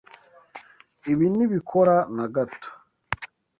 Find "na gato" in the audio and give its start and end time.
2.15-2.69